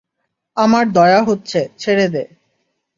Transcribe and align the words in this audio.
আমার 0.57 0.85
দয়া 0.91 1.21
হচ্ছে, 1.23 1.59
ছেড়ে 1.77 2.07
দে। 2.09 2.23